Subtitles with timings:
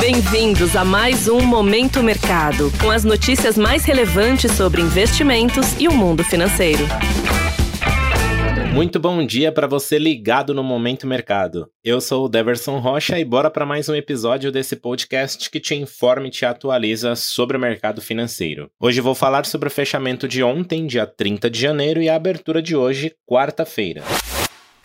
[0.00, 5.92] Bem-vindos a mais um Momento Mercado, com as notícias mais relevantes sobre investimentos e o
[5.92, 6.84] mundo financeiro.
[8.72, 11.68] Muito bom dia para você ligado no Momento Mercado.
[11.82, 15.74] Eu sou o Deverson Rocha e bora para mais um episódio desse podcast que te
[15.74, 18.70] informa e te atualiza sobre o mercado financeiro.
[18.78, 22.62] Hoje vou falar sobre o fechamento de ontem, dia 30 de janeiro, e a abertura
[22.62, 24.04] de hoje, quarta-feira.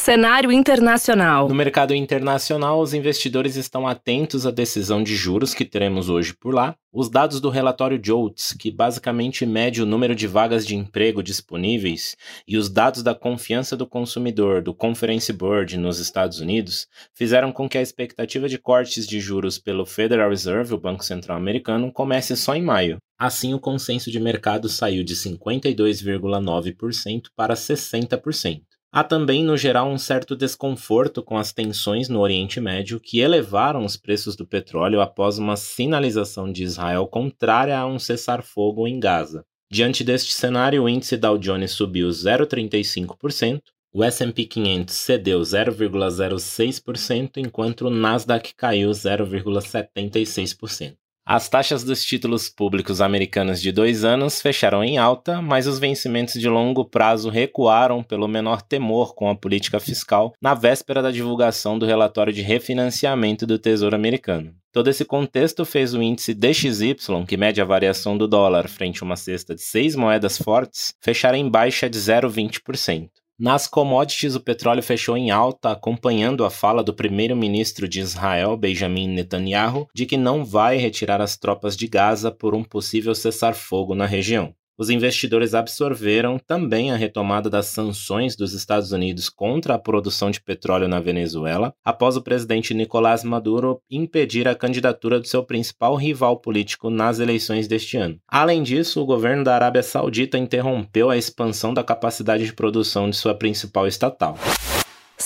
[0.00, 1.46] Cenário internacional.
[1.46, 6.54] No mercado internacional, os investidores estão atentos à decisão de juros que teremos hoje por
[6.54, 11.22] lá, os dados do relatório JOLTS, que basicamente mede o número de vagas de emprego
[11.22, 12.16] disponíveis,
[12.48, 17.68] e os dados da confiança do consumidor do Conference Board nos Estados Unidos, fizeram com
[17.68, 22.34] que a expectativa de cortes de juros pelo Federal Reserve, o Banco Central Americano, comece
[22.38, 22.96] só em maio.
[23.18, 28.62] Assim, o consenso de mercado saiu de 52,9% para 60%.
[28.92, 33.84] Há também, no geral, um certo desconforto com as tensões no Oriente Médio que elevaram
[33.84, 39.44] os preços do petróleo após uma sinalização de Israel contrária a um cessar-fogo em Gaza.
[39.70, 47.86] Diante deste cenário, o índice Dow Jones subiu 0,35%, o S&P 500 cedeu 0,06%, enquanto
[47.86, 50.96] o Nasdaq caiu 0,76%.
[51.24, 56.40] As taxas dos títulos públicos americanos de dois anos fecharam em alta, mas os vencimentos
[56.40, 61.78] de longo prazo recuaram pelo menor temor com a política fiscal na véspera da divulgação
[61.78, 64.54] do relatório de refinanciamento do Tesouro Americano.
[64.72, 66.96] Todo esse contexto fez o índice DXY,
[67.26, 71.34] que mede a variação do dólar frente a uma cesta de seis moedas fortes, fechar
[71.34, 73.08] em baixa de 0,20%.
[73.40, 79.08] Nas commodities, o petróleo fechou em alta, acompanhando a fala do primeiro-ministro de Israel, Benjamin
[79.08, 84.04] Netanyahu, de que não vai retirar as tropas de Gaza por um possível cessar-fogo na
[84.04, 90.30] região os investidores absorveram também a retomada das sanções dos Estados Unidos contra a produção
[90.30, 95.96] de petróleo na Venezuela, após o presidente Nicolás Maduro impedir a candidatura do seu principal
[95.96, 98.18] rival político nas eleições deste ano.
[98.26, 103.16] Além disso, o governo da Arábia Saudita interrompeu a expansão da capacidade de produção de
[103.16, 104.38] sua principal estatal.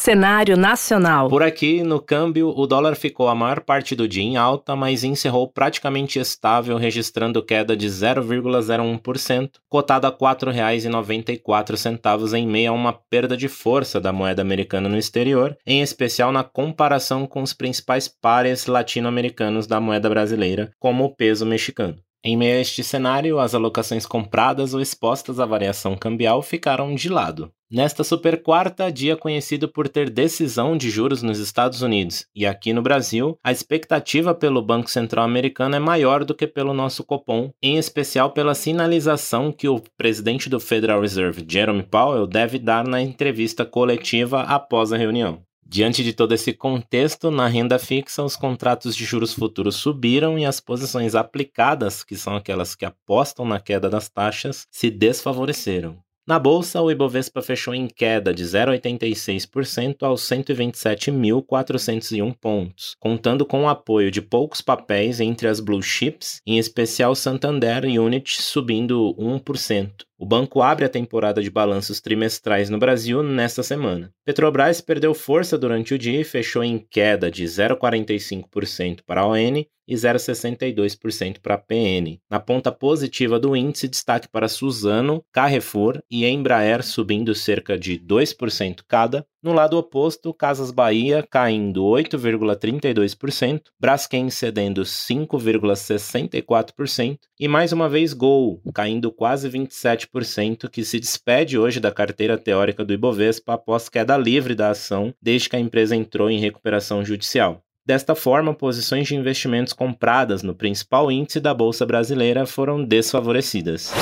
[0.04, 1.30] Cenário nacional.
[1.30, 5.02] Por aqui, no câmbio, o dólar ficou a maior parte do dia em alta, mas
[5.02, 12.92] encerrou praticamente estável, registrando queda de 0,01%, cotado a R$ 4,94 em meio a uma
[12.92, 18.06] perda de força da moeda americana no exterior, em especial na comparação com os principais
[18.06, 21.96] pares latino-americanos da moeda brasileira, como o peso mexicano.
[22.26, 27.10] Em meio a este cenário, as alocações compradas ou expostas à variação cambial ficaram de
[27.10, 27.52] lado.
[27.70, 32.72] Nesta super quarta, dia conhecido por ter decisão de juros nos Estados Unidos e aqui
[32.72, 37.52] no Brasil, a expectativa pelo Banco Central Americano é maior do que pelo nosso Copom,
[37.62, 43.02] em especial pela sinalização que o presidente do Federal Reserve, Jerome Powell, deve dar na
[43.02, 45.42] entrevista coletiva após a reunião.
[45.74, 50.46] Diante de todo esse contexto, na renda fixa, os contratos de juros futuros subiram e
[50.46, 55.98] as posições aplicadas, que são aquelas que apostam na queda das taxas, se desfavoreceram.
[56.24, 63.68] Na bolsa, o Ibovespa fechou em queda de 0,86% aos 127.401 pontos, contando com o
[63.68, 69.90] apoio de poucos papéis entre as blue chips, em especial Santander Unit subindo 1%.
[70.16, 74.12] O banco abre a temporada de balanços trimestrais no Brasil nesta semana.
[74.24, 79.64] Petrobras perdeu força durante o dia e fechou em queda de 0,45% para a ON
[79.86, 82.20] e 0,62% para a PN.
[82.30, 88.82] Na ponta positiva do índice, destaque para Suzano, Carrefour e Embraer subindo cerca de 2%
[88.86, 98.14] cada, no lado oposto, Casas Bahia caindo 8,32%, Braskem cedendo 5,64% e mais uma vez
[98.14, 104.16] Gol caindo quase 27%, que se despede hoje da carteira teórica do Ibovespa após queda
[104.16, 107.60] livre da ação desde que a empresa entrou em recuperação judicial.
[107.86, 113.92] Desta forma, posições de investimentos compradas no principal índice da bolsa brasileira foram desfavorecidas.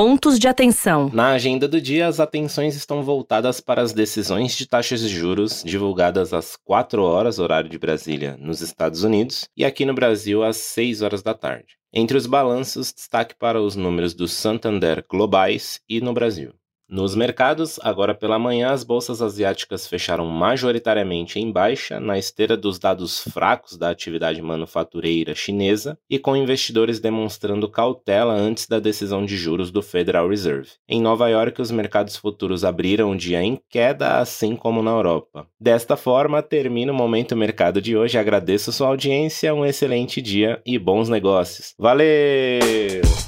[0.00, 1.10] Pontos de atenção.
[1.12, 5.64] Na agenda do dia, as atenções estão voltadas para as decisões de taxas de juros
[5.66, 10.56] divulgadas às 4 horas, horário de Brasília, nos Estados Unidos, e aqui no Brasil às
[10.58, 11.76] 6 horas da tarde.
[11.92, 16.52] Entre os balanços, destaque para os números do Santander globais e no Brasil.
[16.90, 22.78] Nos mercados, agora pela manhã, as bolsas asiáticas fecharam majoritariamente em baixa, na esteira dos
[22.78, 29.36] dados fracos da atividade manufatureira chinesa e com investidores demonstrando cautela antes da decisão de
[29.36, 30.70] juros do Federal Reserve.
[30.88, 35.46] Em Nova York, os mercados futuros abriram o dia em queda, assim como na Europa.
[35.60, 38.16] Desta forma, termina o Momento Mercado de hoje.
[38.16, 41.74] Agradeço sua audiência, um excelente dia e bons negócios.
[41.78, 43.27] Valeu!